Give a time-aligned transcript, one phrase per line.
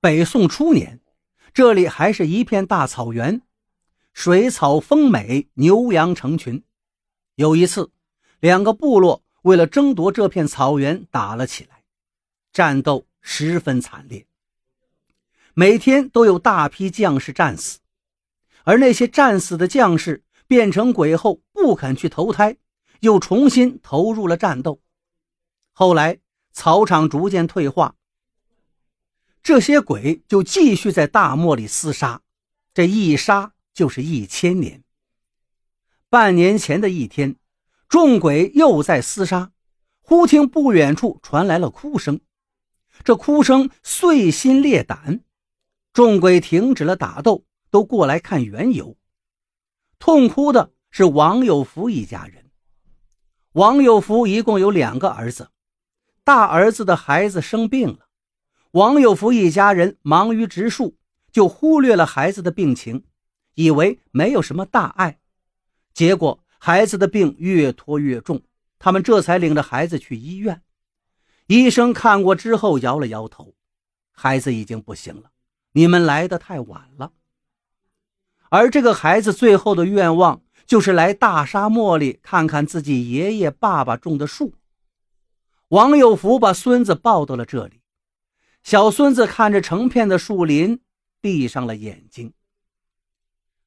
[0.00, 1.00] 北宋初年，
[1.52, 3.42] 这里还是一片大草原，
[4.12, 6.62] 水草丰美，牛羊成群。
[7.34, 7.90] 有一次，
[8.38, 11.82] 两个部落为了争夺这片草原打了起来，
[12.52, 14.24] 战斗十分惨烈。
[15.54, 17.80] 每天都有大批将士战死，
[18.62, 22.56] 而那些战死的将士变成鬼后不肯去投胎，
[23.00, 24.80] 又重新投入了战斗。
[25.72, 26.20] 后来
[26.52, 27.96] 草场逐渐退化，
[29.48, 32.20] 这些鬼就继续在大漠里厮杀，
[32.74, 34.84] 这一杀就是一千年。
[36.10, 37.36] 半年前的一天，
[37.88, 39.52] 众鬼又在厮杀，
[40.02, 42.20] 忽听不远处传来了哭声，
[43.02, 45.24] 这哭声碎心裂胆，
[45.94, 48.98] 众鬼停止了打斗，都过来看缘由。
[49.98, 52.50] 痛哭的是王有福一家人。
[53.52, 55.48] 王有福一共有两个儿子，
[56.22, 58.07] 大儿子的孩子生病了，
[58.72, 60.96] 王有福一家人忙于植树，
[61.32, 63.04] 就忽略了孩子的病情，
[63.54, 65.18] 以为没有什么大碍。
[65.94, 68.42] 结果孩子的病越拖越重，
[68.78, 70.62] 他们这才领着孩子去医院。
[71.46, 73.54] 医生看过之后摇了摇头，
[74.12, 75.30] 孩子已经不行了，
[75.72, 77.12] 你们来的太晚了。
[78.50, 84.52] 而这个孩子最后的愿望就是来大沙漠里看看自己爷爷爸爸种的树。
[85.68, 87.80] 王有福把孙子抱到了这里，
[88.68, 90.82] 小孙子看着成片的树林，
[91.22, 92.34] 闭上了眼睛。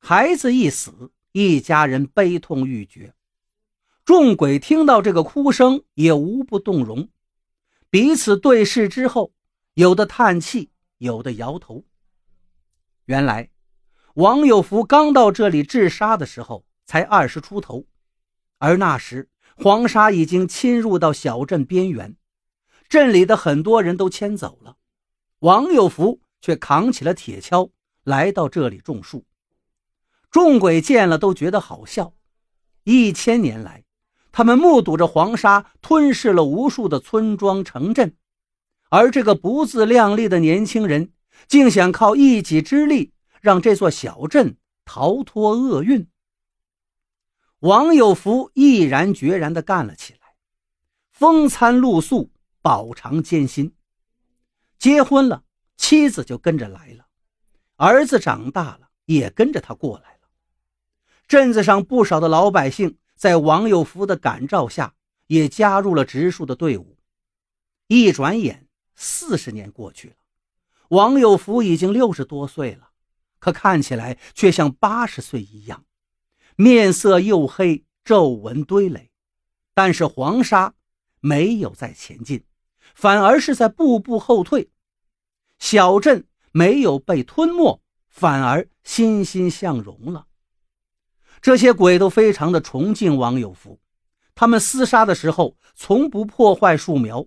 [0.00, 1.12] 孩子一死。
[1.30, 3.14] 一家人悲痛欲绝，
[4.04, 7.10] 众鬼听到这个哭声也无不动容，
[7.90, 9.32] 彼此对视之后，
[9.74, 11.84] 有的叹气，有的摇头。
[13.04, 13.50] 原来，
[14.14, 17.86] 王有福刚到这里治沙的时候才二十出头，
[18.56, 22.16] 而那时黄沙已经侵入到小镇边缘，
[22.88, 24.77] 镇里的很多人都迁走了，
[25.40, 27.70] 王有福却扛起了铁锹
[28.02, 29.24] 来到这里种树。
[30.30, 32.12] 众鬼见了都觉得好笑。
[32.84, 33.84] 一千年来，
[34.32, 38.16] 他们目睹着黄沙吞噬了无数的村庄城镇，
[38.90, 41.12] 而这个不自量力的年轻人，
[41.46, 46.08] 竟想靠一己之力让这座小镇逃脱厄运。
[47.60, 50.20] 王有福毅然决然地干了起来，
[51.12, 53.74] 风餐露宿，饱尝艰辛。
[54.78, 55.44] 结婚了，
[55.76, 57.06] 妻子就跟着来了，
[57.76, 60.28] 儿子长大了，也跟着他过来了。
[61.26, 64.94] 镇子上不少的老百姓在王有福的感召下，
[65.26, 66.96] 也加入了植树的队伍。
[67.88, 70.14] 一转眼，四十年过去了，
[70.90, 72.90] 王有福已经六十多岁了，
[73.38, 75.84] 可看起来却像八十岁一样，
[76.56, 79.10] 面色黝黑，皱纹堆垒。
[79.74, 80.74] 但是黄沙
[81.20, 82.44] 没有再前进，
[82.98, 84.72] 反而是在步步后退。
[85.60, 90.26] 小镇没有被吞没，反而欣欣向荣了。
[91.40, 93.78] 这些鬼都非常的崇敬王有福，
[94.34, 97.24] 他们厮杀的时候从不破坏树苗，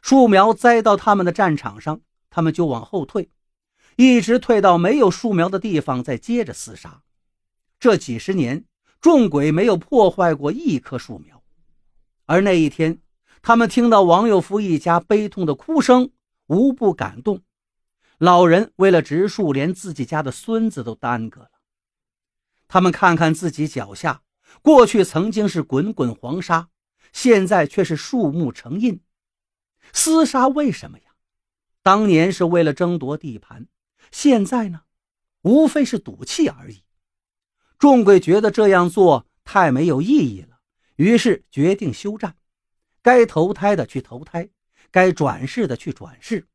[0.00, 2.00] 树苗栽到他们的战场上，
[2.30, 3.28] 他们就往后退，
[3.96, 7.02] 一直退到没有树苗的地方再接着厮杀。
[7.80, 8.64] 这几十年，
[9.00, 11.42] 众鬼没有破坏过一棵树苗。
[12.26, 13.00] 而那一天，
[13.46, 16.12] 他们听到王有福一家悲痛的哭声，
[16.46, 17.42] 无不感动。
[18.16, 21.50] 老人为了植树，连自己家的孙子都耽搁了。
[22.68, 24.22] 他们看看自己脚下，
[24.62, 26.70] 过去曾经是滚滚黄沙，
[27.12, 29.02] 现在却是树木成荫。
[29.92, 31.04] 厮杀为什么呀？
[31.82, 33.66] 当年是为了争夺地盘，
[34.10, 34.84] 现在呢，
[35.42, 36.82] 无非是赌气而已。
[37.78, 40.60] 众鬼觉得这样做太没有意义了，
[40.96, 42.36] 于是决定休战。
[43.04, 44.48] 该投胎的去投胎，
[44.90, 46.48] 该转世的去转世。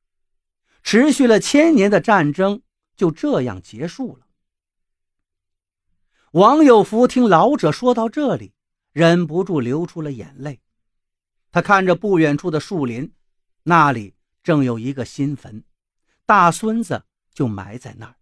[0.82, 2.64] 持续了千年的战争
[2.96, 4.26] 就这样结束了。
[6.32, 8.54] 王有福听老者说到这里，
[8.92, 10.60] 忍不住流出了眼泪。
[11.52, 13.14] 他看着不远处的树林，
[13.62, 15.64] 那里正有一个新坟，
[16.26, 18.16] 大孙子就埋在那儿。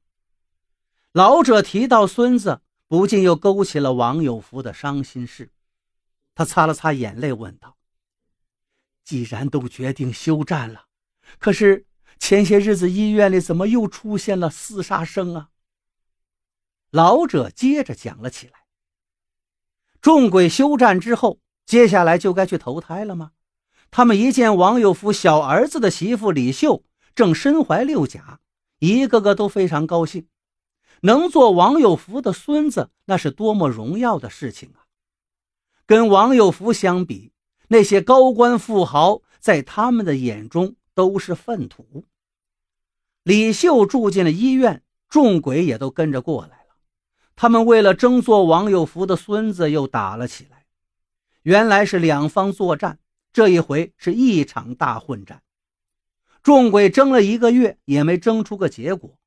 [1.14, 2.60] 老者提到孙子，
[2.90, 5.54] 不禁又勾起了王有福的伤心事。
[6.36, 7.77] 他擦了擦眼泪，问道
[9.08, 10.88] ：“既然都决定休战了，
[11.40, 11.86] 可是
[12.20, 15.52] 前些日子医院里怎么又出现了厮杀声啊？”
[16.92, 18.66] 老者接着讲了起来
[20.02, 23.32] ：“众鬼休战之后，接下来就该去投胎了吗？
[23.92, 26.84] 他们一见王有福小儿子的媳妇李秀
[27.16, 28.42] 正身怀六甲，
[28.80, 30.28] 一个个都非常高兴，
[31.04, 34.84] 能做王有福的孙子，那是多么荣耀的事情啊！
[35.86, 37.32] 跟王有福相比，
[37.68, 42.06] 那些高官富豪在他们的眼中都是粪土。”
[43.24, 46.76] 李秀住进了医院，众鬼也都跟着过来了。
[47.36, 50.66] 他们为了争做王有福的孙子，又打了起来。
[51.44, 53.00] 原来是两方作战，
[53.32, 55.42] 这一回是一场大混战。
[56.42, 59.18] 众鬼争了一个月，也没争出个结果。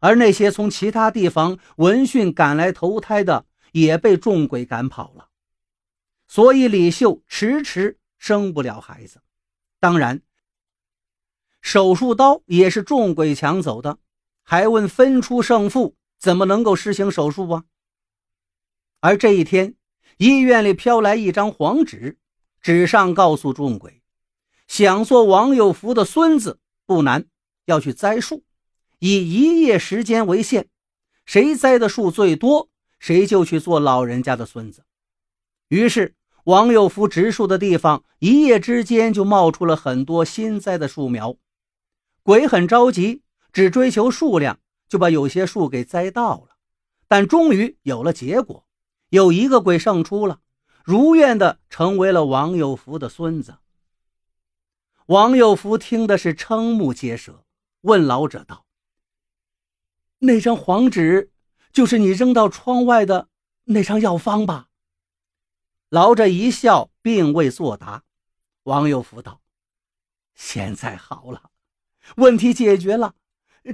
[0.00, 5.28] 而那些从其他地方闻讯赶来投胎的，也被众鬼赶跑了。
[6.34, 9.22] 所以李秀迟迟生不了孩子。
[9.78, 10.20] 当然，
[11.60, 14.00] 手术刀也是众鬼抢走的。
[14.42, 17.64] 还问分出胜负，怎么能够实行手术啊？
[18.98, 19.76] 而这一天，
[20.16, 22.18] 医院里飘来一张黄纸，
[22.60, 24.02] 纸上告诉众鬼，
[24.66, 27.26] 想做王有福的孙子不难，
[27.66, 28.42] 要去栽树。
[28.98, 30.66] 以一夜时间为限，
[31.24, 34.84] 谁栽的树最多，谁就去做老人家的孙子。
[35.68, 41.36] 于是，王有福植树的地方一夜之间就冒出了很多新栽的树苗。
[42.22, 44.58] 鬼很着急，只追求数量，
[44.88, 46.56] 就把有些树给栽到了。
[47.08, 48.66] 但终于有了结果，
[49.08, 50.40] 有一个鬼胜出了，
[50.84, 53.56] 如愿的成为了王有福的孙子。
[55.06, 57.44] 王有福听的是瞠目结舌，
[57.82, 58.64] 问老者道。
[60.18, 61.30] 那张黄纸，
[61.72, 63.28] 就是你扔到窗外的
[63.64, 64.68] 那张药方吧？
[65.94, 68.02] 老者一笑，并未作答。
[68.64, 69.40] 王有福道
[70.34, 71.52] ：“现在好了，
[72.16, 73.14] 问题解决了，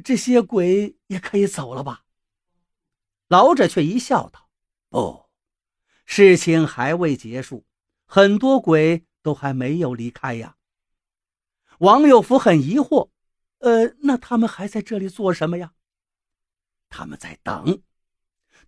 [0.04, 2.04] 这些鬼也可以走了吧？”
[3.28, 4.50] 老者却一笑道
[4.90, 5.30] ：“不，
[6.04, 7.64] 事情还未结束，
[8.04, 10.58] 很多鬼都还没有离开呀。”
[11.80, 13.08] 王有福很疑惑
[13.60, 15.72] ：“呃，那他们还在这里做什么呀？”
[16.90, 17.82] 他们在等，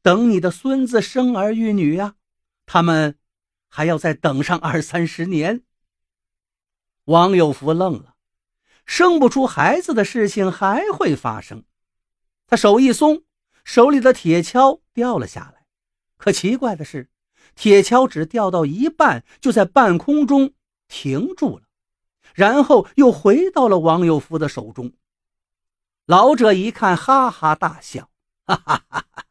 [0.01, 2.17] 等你的孙子生儿育女呀。
[2.65, 3.19] 他们
[3.75, 5.63] 还要再等上二三十年。
[7.05, 8.17] 王有福愣了，
[8.85, 11.65] 生不出孩子的事情还会发生。
[12.47, 13.25] 他手一松，
[13.65, 15.67] 手里的铁锹掉了下来。
[16.19, 17.09] 可奇怪的是，
[17.55, 20.53] 铁锹只掉到一半，就在半空中
[20.87, 21.65] 停住了，
[22.35, 24.93] 然后又回到了王有福的手中。
[26.05, 28.11] 老者一看，哈哈大笑。
[28.45, 29.07] 哈哈哈！
[29.11, 29.25] 哈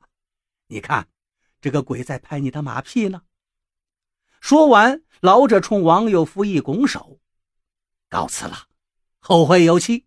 [0.66, 1.08] 你看，
[1.62, 3.22] 这个鬼在拍你的马屁呢。
[4.42, 7.20] 说完，老者冲王有福一拱手，
[8.10, 8.68] 告辞了，
[9.20, 10.06] 后会有期。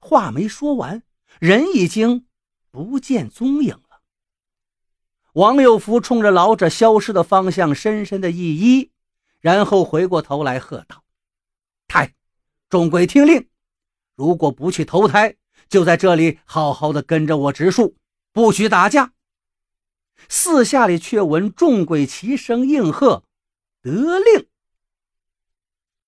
[0.00, 1.02] 话没说完，
[1.38, 2.26] 人已经
[2.70, 4.00] 不见踪影了。
[5.34, 8.90] 王有福冲着老者消失的方向深深的一揖，
[9.40, 11.04] 然后回过头来喝道
[11.86, 12.14] ：“太，
[12.70, 13.48] 众鬼听令，
[14.14, 15.36] 如果不去投胎，
[15.68, 17.96] 就在这里好好的跟着我植树。”
[18.32, 19.12] 不许打架！
[20.28, 23.23] 四下里却闻众鬼齐声应和，
[23.84, 24.46] 得令。